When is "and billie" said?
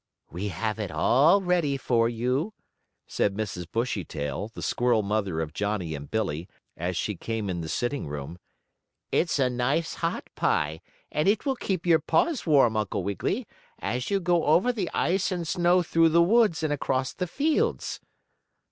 5.93-6.47